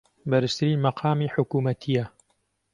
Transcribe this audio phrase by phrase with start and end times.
[0.29, 2.05] بەرزترین مەقامی حکوومەتییە